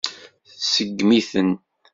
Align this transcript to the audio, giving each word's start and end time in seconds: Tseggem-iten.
Tseggem-iten. 0.59 1.49